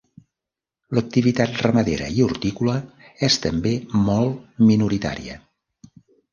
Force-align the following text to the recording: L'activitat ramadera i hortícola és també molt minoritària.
L'activitat 0.97 1.59
ramadera 1.65 2.07
i 2.15 2.25
hortícola 2.29 2.75
és 3.29 3.39
també 3.45 3.77
molt 4.11 4.67
minoritària. 4.73 5.41